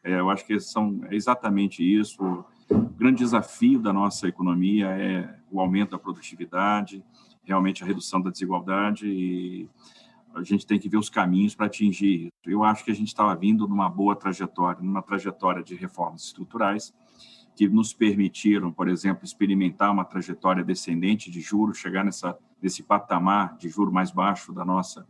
É, 0.04 0.20
eu 0.20 0.30
acho 0.30 0.46
que 0.46 0.60
são, 0.60 1.02
é 1.10 1.16
exatamente 1.16 1.84
isso. 1.84 2.24
O 2.70 2.80
grande 2.98 3.20
desafio 3.20 3.80
da 3.80 3.94
nossa 3.94 4.28
economia 4.28 4.88
é 4.88 5.38
o 5.52 5.60
aumento 5.60 5.92
da 5.92 6.00
produtividade, 6.00 7.04
realmente 7.44 7.84
a 7.84 7.88
redução 7.88 8.22
da 8.22 8.30
desigualdade 8.30 9.08
e 9.08 9.70
a 10.34 10.44
gente 10.44 10.66
tem 10.66 10.80
que 10.80 10.88
ver 10.88 10.98
os 10.98 11.10
caminhos 11.10 11.54
para 11.54 11.66
atingir 11.66 12.28
isso. 12.28 12.32
Eu 12.46 12.64
acho 12.64 12.86
que 12.86 12.92
a 12.92 12.96
gente 12.96 13.10
estava 13.10 13.36
vindo 13.36 13.68
numa 13.68 13.90
boa 13.90 14.16
trajetória, 14.16 14.82
numa 14.82 15.02
trajetória 15.02 15.62
de 15.62 15.76
reformas 15.76 16.24
estruturais, 16.24 16.94
que 17.56 17.68
nos 17.68 17.94
permitiram, 17.94 18.72
por 18.72 18.88
exemplo, 18.88 19.26
experimentar 19.26 19.92
uma 19.92 20.06
trajetória 20.06 20.64
descendente 20.64 21.30
de 21.30 21.42
juros, 21.42 21.78
chegar 21.78 22.04
nessa, 22.04 22.38
nesse 22.62 22.84
patamar 22.84 23.58
de 23.58 23.70
juro 23.70 23.92
mais 23.92 24.12
baixo 24.12 24.54
da 24.54 24.64
nossa, 24.64 25.06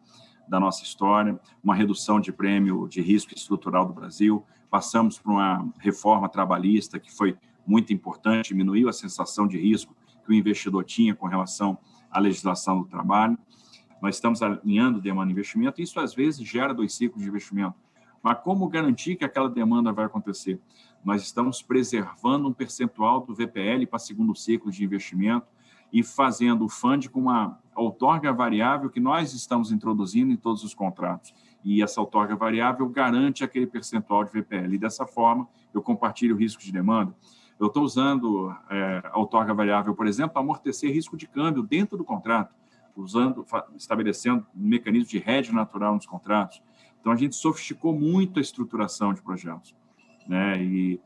da 0.48 0.60
nossa 0.60 0.84
história, 0.84 1.40
uma 1.64 1.76
redução 1.76 2.20
de 2.20 2.32
prêmio 2.32 2.88
de 2.88 3.02
risco 3.02 3.34
estrutural 3.34 3.86
do 3.86 3.94
Brasil. 3.94 4.44
Passamos 4.70 5.20
por 5.20 5.32
uma 5.32 5.68
reforma 5.80 6.30
trabalhista 6.30 7.00
que 7.00 7.12
foi 7.12 7.38
muito 7.66 7.94
importante, 7.94 8.50
diminuiu 8.50 8.90
a 8.90 8.94
sensação 8.94 9.48
de 9.48 9.58
risco 9.60 9.96
que 10.24 10.32
o 10.32 10.34
investidor 10.34 10.84
tinha 10.84 11.16
com 11.16 11.28
relação 11.28 11.78
à 12.10 12.20
legislação 12.20 12.80
do 12.80 12.86
trabalho. 12.86 13.38
Nós 14.02 14.16
estamos 14.16 14.42
alinhando 14.42 15.00
demanda 15.00 15.30
e 15.30 15.34
investimento, 15.34 15.80
e 15.80 15.84
isso 15.84 16.00
às 16.00 16.14
vezes 16.14 16.48
gera 16.48 16.74
dois 16.74 16.94
ciclos 16.94 17.22
de 17.22 17.30
investimento. 17.30 17.76
Mas 18.24 18.40
como 18.44 18.68
garantir 18.68 19.16
que 19.16 19.26
aquela 19.26 19.50
demanda 19.50 19.92
vai 19.92 20.06
acontecer? 20.06 20.60
nós 21.04 21.24
estamos 21.24 21.62
preservando 21.62 22.48
um 22.48 22.54
percentual 22.54 23.22
do 23.22 23.34
VPL 23.34 23.86
para 23.88 24.00
segundo 24.00 24.36
ciclo 24.36 24.72
de 24.72 24.84
investimento 24.84 25.48
e 25.92 26.04
fazendo 26.04 26.66
o 26.66 26.70
FUND 26.70 27.10
com 27.10 27.20
uma 27.20 27.60
outorga 27.76 28.32
variável 28.32 28.90
que 28.90 29.00
nós 29.00 29.34
estamos 29.34 29.72
introduzindo 29.72 30.32
em 30.32 30.38
todos 30.38 30.64
os 30.64 30.74
contratos. 30.74 31.34
E 31.64 31.82
essa 31.84 32.00
outorga 32.02 32.36
variável 32.36 32.88
garante 32.90 33.44
aquele 33.44 33.68
percentual 33.68 34.24
de 34.24 34.32
VPL. 34.32 34.76
E 34.76 34.78
dessa 34.78 35.06
forma, 35.06 35.48
eu 35.74 35.82
compartilho 35.82 36.36
o 36.36 36.38
risco 36.38 36.62
de 36.62 36.72
demanda. 36.72 37.16
Eu 37.60 37.68
estou 37.68 37.84
usando 37.84 38.56
é, 38.70 39.04
a 39.12 39.20
outorga 39.20 39.54
variável, 39.54 39.94
por 39.94 40.08
exemplo, 40.08 40.34
para 40.34 40.42
amortecer 40.42 40.92
risco 40.92 41.16
de 41.16 41.28
câmbio 41.28 41.62
dentro 41.62 41.98
do 41.98 42.04
contrato, 42.04 42.56
usando, 42.96 43.46
estabelecendo 43.76 44.46
um 44.56 44.68
mecanismo 44.68 45.10
de 45.10 45.18
hedge 45.18 45.54
natural 45.54 45.94
nos 45.94 46.06
contratos. 46.06 46.62
Então, 47.00 47.12
a 47.12 47.16
gente 47.16 47.36
sofisticou 47.36 47.94
muito 47.94 48.40
a 48.40 48.42
estruturação 48.42 49.14
de 49.14 49.22
projetos. 49.22 49.76
Né? 50.28 50.64
E, 50.64 51.00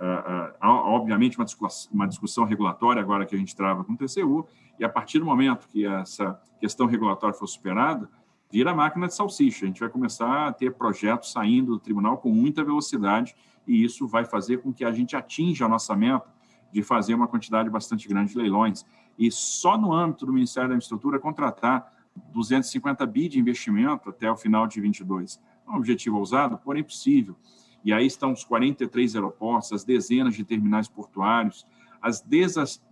uh, 0.00 0.66
obviamente, 0.66 1.38
uma 1.38 1.44
discussão, 1.44 1.92
uma 1.92 2.08
discussão 2.08 2.44
regulatória 2.44 3.00
agora 3.02 3.26
que 3.26 3.34
a 3.34 3.38
gente 3.38 3.54
trava 3.54 3.84
com 3.84 3.92
o 3.92 3.96
TCU, 3.96 4.46
e 4.78 4.84
a 4.84 4.88
partir 4.88 5.18
do 5.18 5.24
momento 5.24 5.68
que 5.68 5.86
essa 5.86 6.40
questão 6.58 6.86
regulatória 6.86 7.34
for 7.34 7.46
superada, 7.46 8.08
vira 8.50 8.74
máquina 8.74 9.06
de 9.06 9.14
salsicha. 9.14 9.64
A 9.64 9.68
gente 9.68 9.80
vai 9.80 9.88
começar 9.88 10.48
a 10.48 10.52
ter 10.52 10.74
projetos 10.74 11.32
saindo 11.32 11.72
do 11.72 11.78
tribunal 11.78 12.18
com 12.18 12.30
muita 12.30 12.64
velocidade 12.64 13.34
e 13.66 13.84
isso 13.84 14.06
vai 14.06 14.24
fazer 14.24 14.58
com 14.58 14.72
que 14.72 14.84
a 14.84 14.92
gente 14.92 15.14
atinja 15.14 15.66
a 15.66 15.68
nossa 15.68 15.94
meta 15.94 16.28
de 16.72 16.82
fazer 16.82 17.14
uma 17.14 17.28
quantidade 17.28 17.70
bastante 17.70 18.08
grande 18.08 18.32
de 18.32 18.38
leilões. 18.38 18.84
E 19.18 19.30
só 19.30 19.76
no 19.76 19.92
âmbito 19.92 20.26
do 20.26 20.32
Ministério 20.32 20.68
da 20.68 20.74
Infraestrutura 20.74 21.18
contratar 21.18 21.92
250 22.32 23.06
bi 23.06 23.28
de 23.28 23.38
investimento 23.38 24.10
até 24.10 24.30
o 24.30 24.36
final 24.36 24.66
de 24.66 24.80
22. 24.80 25.40
É 25.66 25.70
um 25.70 25.76
objetivo 25.76 26.18
ousado, 26.18 26.58
porém 26.58 26.82
possível. 26.82 27.36
E 27.84 27.92
aí 27.92 28.06
estão 28.06 28.32
os 28.32 28.44
43 28.44 29.16
aeroportos, 29.16 29.72
as 29.72 29.84
dezenas 29.84 30.34
de 30.34 30.44
terminais 30.44 30.88
portuários, 30.88 31.66
as 32.00 32.24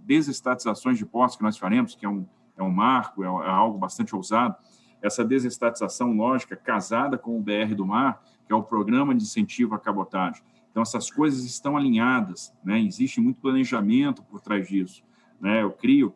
desestatizações 0.00 0.98
de 0.98 1.06
portos 1.06 1.36
que 1.36 1.42
nós 1.42 1.56
faremos, 1.56 1.94
que 1.94 2.04
é 2.04 2.08
um, 2.08 2.26
é 2.56 2.62
um 2.62 2.70
marco, 2.70 3.22
é, 3.22 3.26
é 3.26 3.50
algo 3.50 3.78
bastante 3.78 4.14
ousado, 4.14 4.56
essa 5.00 5.24
desestatização 5.24 6.12
lógica 6.12 6.56
casada 6.56 7.16
com 7.16 7.38
o 7.38 7.42
BR 7.42 7.74
do 7.74 7.86
Mar, 7.86 8.22
que 8.46 8.52
é 8.52 8.56
o 8.56 8.62
programa 8.62 9.14
de 9.14 9.22
incentivo 9.22 9.74
à 9.74 9.78
cabotagem. 9.78 10.42
Então, 10.70 10.82
essas 10.82 11.10
coisas 11.10 11.44
estão 11.44 11.76
alinhadas, 11.76 12.52
né? 12.64 12.80
existe 12.80 13.20
muito 13.20 13.40
planejamento 13.40 14.22
por 14.22 14.40
trás 14.40 14.68
disso. 14.68 15.02
Né? 15.40 15.62
Eu 15.62 15.70
crio, 15.70 16.14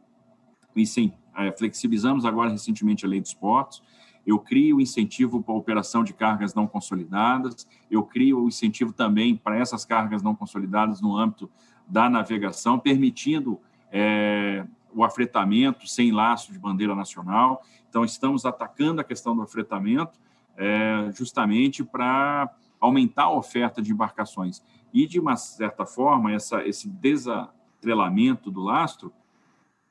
é, 1.37 1.53
flexibilizamos 1.53 2.25
agora 2.25 2.51
recentemente 2.51 3.05
a 3.05 3.09
lei 3.09 3.21
dos 3.21 3.35
portos, 3.35 3.83
eu 4.27 4.39
crio 4.39 4.81
incentivo 4.81 5.43
para 5.43 5.55
a 5.55 5.59
operação 5.59 6.05
de 6.05 6.13
cargas 6.13 6.55
não 6.55 6.67
consolidadas, 6.67 7.67
eu 7.91 8.03
crio 8.05 8.45
o 8.45 8.49
incentivo 8.49 8.93
também 8.93 9.37
para 9.37 9.59
essas 9.59 9.85
cargas 9.85 10.23
não 10.23 10.35
consolidadas 10.35 11.01
no 11.01 11.17
âmbito 11.17 11.51
da 11.87 12.09
navegação, 12.09 12.79
permitindo 12.79 13.61
é, 13.91 14.65
o 14.95 15.05
afretamento 15.05 15.87
sem 15.87 16.13
laço 16.13 16.53
de 16.53 16.59
bandeira 16.59 16.95
nacional. 16.95 17.63
Então, 17.89 18.05
estamos 18.05 18.47
atacando 18.47 19.01
a 19.01 19.05
questão 19.05 19.35
do 19.35 19.43
afretamento 19.43 20.19
é, 20.57 21.11
justamente 21.15 21.83
para 21.83 22.51
aumentar 22.81 23.25
a 23.25 23.37
oferta 23.37 23.83
de 23.83 23.93
embarcações. 23.93 24.63
E, 24.93 25.07
de 25.07 25.19
uma 25.19 25.37
certa 25.37 25.85
forma, 25.85 26.33
essa, 26.33 26.67
esse 26.67 26.89
desatrelamento 26.89 28.51
do 28.51 28.61
lastro 28.61 29.13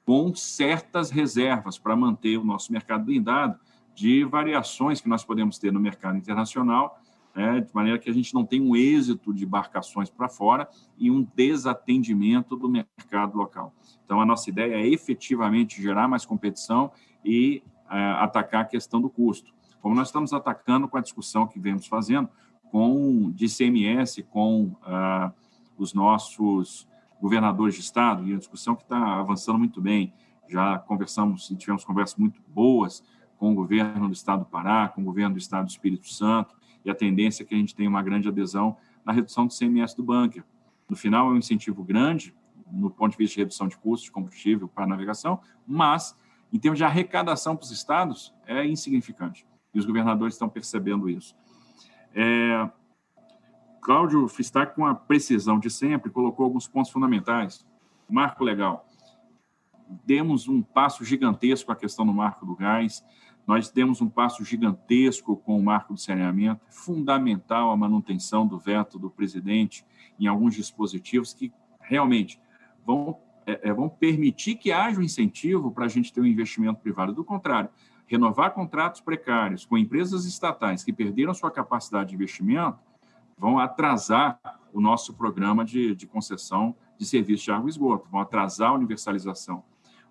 com 0.05 0.33
certas 0.33 1.09
reservas 1.09 1.77
para 1.77 1.95
manter 1.95 2.37
o 2.37 2.43
nosso 2.43 2.71
mercado 2.71 3.05
blindado 3.05 3.59
de 3.93 4.23
variações 4.23 5.01
que 5.01 5.09
nós 5.09 5.23
podemos 5.23 5.57
ter 5.57 5.71
no 5.71 5.79
mercado 5.79 6.17
internacional, 6.17 6.99
né, 7.35 7.61
de 7.61 7.73
maneira 7.73 7.97
que 7.97 8.09
a 8.09 8.13
gente 8.13 8.33
não 8.33 8.45
tenha 8.45 8.63
um 8.63 8.75
êxito 8.75 9.33
de 9.33 9.45
embarcações 9.45 10.09
para 10.09 10.27
fora 10.27 10.67
e 10.97 11.09
um 11.09 11.25
desatendimento 11.35 12.55
do 12.55 12.69
mercado 12.69 13.37
local. 13.37 13.73
Então, 14.03 14.19
a 14.19 14.25
nossa 14.25 14.49
ideia 14.49 14.75
é 14.75 14.87
efetivamente 14.87 15.81
gerar 15.81 16.07
mais 16.07 16.25
competição 16.25 16.91
e 17.23 17.63
é, 17.89 17.97
atacar 18.19 18.61
a 18.61 18.65
questão 18.65 19.01
do 19.01 19.09
custo. 19.09 19.53
Como 19.81 19.95
nós 19.95 20.09
estamos 20.09 20.33
atacando 20.33 20.87
com 20.87 20.97
a 20.97 21.01
discussão 21.01 21.47
que 21.47 21.59
vemos 21.59 21.87
fazendo 21.87 22.29
com 22.71 23.31
de 23.31 23.47
CMS, 23.47 24.23
com 24.29 24.73
ah, 24.83 25.31
os 25.77 25.93
nossos 25.93 26.87
governadores 27.21 27.75
de 27.75 27.81
estado, 27.81 28.27
e 28.27 28.33
a 28.33 28.37
discussão 28.37 28.75
que 28.75 28.83
está 28.83 29.19
avançando 29.19 29.59
muito 29.59 29.81
bem. 29.81 30.13
Já 30.47 30.79
conversamos 30.79 31.49
e 31.49 31.55
tivemos 31.55 31.83
conversas 31.83 32.17
muito 32.17 32.41
boas 32.47 33.03
com 33.41 33.53
o 33.53 33.55
governo 33.55 34.07
do 34.07 34.13
estado 34.13 34.41
do 34.41 34.45
Pará, 34.45 34.87
com 34.87 35.01
o 35.01 35.03
governo 35.03 35.33
do 35.33 35.39
estado 35.39 35.65
do 35.65 35.69
Espírito 35.71 36.07
Santo, 36.07 36.55
e 36.85 36.91
a 36.91 36.93
tendência 36.93 37.41
é 37.41 37.45
que 37.45 37.55
a 37.55 37.57
gente 37.57 37.73
tenha 37.73 37.89
uma 37.89 38.03
grande 38.03 38.27
adesão 38.27 38.77
na 39.03 39.11
redução 39.11 39.47
do 39.47 39.57
CMS 39.57 39.95
do 39.95 40.03
bunker. 40.03 40.43
No 40.87 40.95
final, 40.95 41.27
é 41.27 41.33
um 41.33 41.37
incentivo 41.37 41.83
grande, 41.83 42.35
no 42.71 42.91
ponto 42.91 43.13
de 43.13 43.17
vista 43.17 43.33
de 43.33 43.41
redução 43.41 43.67
de 43.67 43.75
custos 43.79 44.03
de 44.03 44.11
combustível 44.11 44.67
para 44.67 44.85
navegação, 44.85 45.39
mas, 45.65 46.15
em 46.53 46.59
termos 46.59 46.77
de 46.77 46.83
arrecadação 46.83 47.55
para 47.55 47.63
os 47.63 47.71
estados, 47.71 48.31
é 48.45 48.63
insignificante. 48.63 49.43
E 49.73 49.79
os 49.79 49.87
governadores 49.87 50.35
estão 50.35 50.47
percebendo 50.47 51.09
isso. 51.09 51.35
É, 52.13 52.69
Cláudio 53.81 54.27
Fistac, 54.27 54.75
com 54.75 54.85
a 54.85 54.93
precisão 54.93 55.57
de 55.57 55.71
sempre, 55.71 56.11
colocou 56.11 56.43
alguns 56.43 56.67
pontos 56.67 56.91
fundamentais. 56.91 57.65
Marco 58.07 58.43
legal. 58.43 58.85
Demos 60.05 60.47
um 60.47 60.61
passo 60.61 61.03
gigantesco 61.03 61.71
a 61.71 61.75
questão 61.75 62.05
do 62.05 62.13
marco 62.13 62.45
do 62.45 62.55
gás, 62.55 63.03
nós 63.45 63.69
demos 63.69 64.01
um 64.01 64.09
passo 64.09 64.43
gigantesco 64.45 65.35
com 65.35 65.57
o 65.57 65.63
marco 65.63 65.93
do 65.93 65.99
saneamento. 65.99 66.61
É 66.67 66.71
fundamental 66.71 67.71
a 67.71 67.77
manutenção 67.77 68.45
do 68.45 68.57
veto 68.57 68.99
do 68.99 69.09
presidente 69.09 69.85
em 70.19 70.27
alguns 70.27 70.55
dispositivos 70.55 71.33
que 71.33 71.51
realmente 71.79 72.39
vão, 72.85 73.17
é, 73.45 73.69
é 73.69 73.73
vão 73.73 73.89
permitir 73.89 74.55
que 74.55 74.71
haja 74.71 74.99
um 74.99 75.03
incentivo 75.03 75.71
para 75.71 75.85
a 75.85 75.89
gente 75.89 76.13
ter 76.13 76.21
um 76.21 76.25
investimento 76.25 76.79
privado. 76.79 77.13
Do 77.13 77.23
contrário, 77.23 77.69
renovar 78.07 78.51
contratos 78.51 79.01
precários 79.01 79.65
com 79.65 79.77
empresas 79.77 80.25
estatais 80.25 80.83
que 80.83 80.93
perderam 80.93 81.33
sua 81.33 81.51
capacidade 81.51 82.09
de 82.09 82.15
investimento 82.15 82.79
vão 83.37 83.57
atrasar 83.57 84.39
o 84.71 84.79
nosso 84.79 85.13
programa 85.13 85.65
de, 85.65 85.95
de 85.95 86.05
concessão 86.05 86.75
de 86.97 87.05
serviço 87.05 87.45
de 87.45 87.51
água 87.51 87.67
e 87.67 87.71
esgoto, 87.71 88.07
vão 88.11 88.21
atrasar 88.21 88.69
a 88.69 88.73
universalização. 88.73 89.63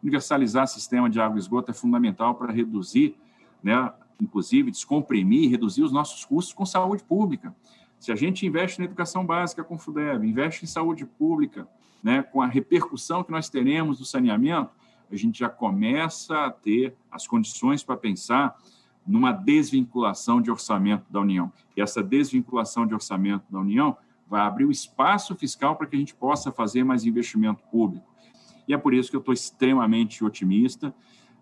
Universalizar 0.03 0.67
sistema 0.67 1.11
de 1.11 1.21
água 1.21 1.37
e 1.37 1.41
esgoto 1.41 1.71
é 1.71 1.75
fundamental 1.75 2.35
para 2.35 2.53
reduzir, 2.53 3.17
né, 3.63 3.93
inclusive 4.21 4.71
descomprimir, 4.71 5.51
reduzir 5.51 5.83
os 5.83 5.93
nossos 5.93 6.25
custos 6.25 6.53
com 6.53 6.65
saúde 6.65 7.03
pública. 7.03 7.55
Se 7.99 8.11
a 8.11 8.17
gente 8.17 8.47
investe 8.47 8.79
na 8.79 8.87
educação 8.87 9.27
básica 9.27 9.63
com 9.63 9.75
o 9.75 9.79
FUDEB, 9.79 10.27
investe 10.27 10.65
em 10.65 10.69
saúde 10.69 11.05
pública, 11.05 11.69
né, 12.03 12.23
com 12.23 12.41
a 12.41 12.47
repercussão 12.47 13.23
que 13.23 13.31
nós 13.31 13.49
teremos 13.49 13.99
do 13.99 14.05
saneamento, 14.05 14.71
a 15.11 15.17
gente 15.17 15.41
já 15.41 15.49
começa 15.49 16.47
a 16.47 16.51
ter 16.51 16.95
as 17.11 17.27
condições 17.27 17.83
para 17.83 17.97
pensar 17.97 18.57
numa 19.07 19.33
desvinculação 19.33 20.41
de 20.41 20.51
orçamento 20.51 21.05
da 21.11 21.21
União. 21.21 21.53
E 21.77 21.81
essa 21.81 22.03
desvinculação 22.03 22.87
de 22.87 22.95
orçamento 22.95 23.45
da 23.51 23.59
União 23.59 23.97
vai 24.29 24.43
abrir 24.43 24.65
o 24.65 24.71
espaço 24.71 25.35
fiscal 25.35 25.75
para 25.75 25.87
que 25.87 25.97
a 25.97 25.99
gente 25.99 26.15
possa 26.15 26.53
fazer 26.53 26.85
mais 26.85 27.05
investimento 27.05 27.63
público. 27.71 28.10
E 28.71 28.73
é 28.73 28.79
por 28.79 28.95
isso 28.95 29.11
que 29.11 29.17
eu 29.17 29.21
estou 29.21 29.35
extremamente 29.35 30.25
otimista 30.25 30.95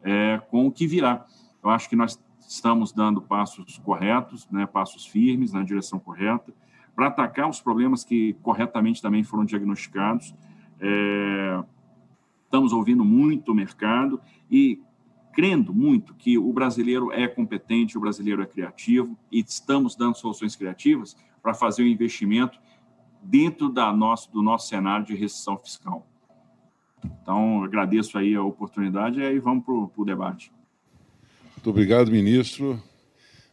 é, 0.02 0.40
com 0.50 0.66
o 0.66 0.72
que 0.72 0.86
virá. 0.86 1.26
Eu 1.62 1.68
acho 1.68 1.86
que 1.86 1.94
nós 1.94 2.18
estamos 2.40 2.90
dando 2.90 3.20
passos 3.20 3.76
corretos, 3.84 4.48
né, 4.50 4.64
passos 4.64 5.04
firmes 5.04 5.52
na 5.52 5.62
direção 5.62 5.98
correta, 5.98 6.54
para 6.96 7.08
atacar 7.08 7.46
os 7.46 7.60
problemas 7.60 8.02
que 8.02 8.32
corretamente 8.42 9.02
também 9.02 9.22
foram 9.22 9.44
diagnosticados. 9.44 10.34
É, 10.80 11.62
estamos 12.44 12.72
ouvindo 12.72 13.04
muito 13.04 13.52
o 13.52 13.54
mercado 13.54 14.18
e 14.50 14.80
crendo 15.34 15.74
muito 15.74 16.14
que 16.14 16.38
o 16.38 16.50
brasileiro 16.50 17.12
é 17.12 17.28
competente, 17.28 17.98
o 17.98 18.00
brasileiro 18.00 18.40
é 18.40 18.46
criativo 18.46 19.18
e 19.30 19.40
estamos 19.46 19.94
dando 19.94 20.16
soluções 20.16 20.56
criativas 20.56 21.14
para 21.42 21.52
fazer 21.52 21.82
o 21.82 21.84
um 21.84 21.88
investimento 21.88 22.58
dentro 23.22 23.68
da 23.68 23.92
nosso, 23.92 24.32
do 24.32 24.40
nosso 24.40 24.68
cenário 24.68 25.04
de 25.04 25.14
recessão 25.14 25.58
fiscal. 25.58 26.06
Então, 27.04 27.62
agradeço 27.62 28.18
aí 28.18 28.34
a 28.34 28.42
oportunidade 28.42 29.20
e 29.20 29.24
aí 29.24 29.38
vamos 29.38 29.64
para 29.64 29.74
o 29.74 30.04
debate. 30.04 30.52
Muito 31.56 31.70
obrigado, 31.70 32.11
ministro. 32.11 32.82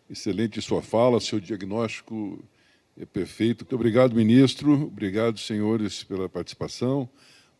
Excelente 0.09 0.61
sua 0.61 0.81
fala, 0.81 1.19
seu 1.19 1.39
diagnóstico 1.39 2.43
é 2.97 3.05
perfeito. 3.05 3.63
Muito 3.63 3.75
obrigado, 3.75 4.15
ministro. 4.15 4.83
Obrigado, 4.83 5.39
senhores, 5.39 6.03
pela 6.03 6.29
participação. 6.29 7.09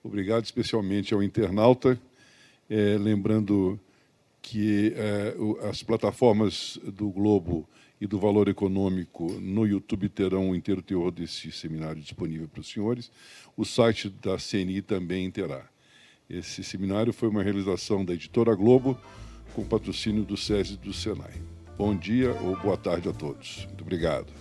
Obrigado 0.03 0.45
especialmente 0.45 1.13
ao 1.15 1.23
internauta, 1.23 1.99
é, 2.69 2.95
lembrando 2.95 3.79
que 4.39 4.93
é, 4.95 5.35
as 5.67 5.81
plataformas 5.81 6.79
do 6.83 7.09
Globo 7.09 7.67
e 7.99 8.05
do 8.05 8.19
Valor 8.19 8.47
Econômico 8.47 9.31
no 9.41 9.65
YouTube 9.65 10.07
terão 10.09 10.51
o 10.51 10.55
inteiro 10.55 10.83
teor 10.83 11.09
desse 11.09 11.51
seminário 11.51 11.99
disponível 11.99 12.47
para 12.47 12.61
os 12.61 12.69
senhores. 12.69 13.11
O 13.57 13.65
site 13.65 14.09
da 14.09 14.37
CNI 14.37 14.83
também 14.83 15.31
terá. 15.31 15.67
Esse 16.29 16.63
seminário 16.63 17.13
foi 17.13 17.29
uma 17.29 17.43
realização 17.43 18.03
da 18.03 18.13
Editora 18.13 18.55
Globo, 18.55 18.97
com 19.53 19.63
patrocínio 19.63 20.23
do 20.23 20.35
SESI 20.35 20.73
e 20.73 20.77
do 20.77 20.91
SENAI. 20.91 21.33
Bom 21.77 21.95
dia 21.95 22.33
ou 22.41 22.57
boa 22.57 22.75
tarde 22.75 23.07
a 23.07 23.13
todos. 23.13 23.65
Muito 23.67 23.83
obrigado. 23.83 24.33